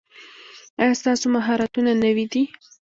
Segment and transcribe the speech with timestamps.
[0.81, 2.43] ایا ستاسو مهارتونه نوي دي؟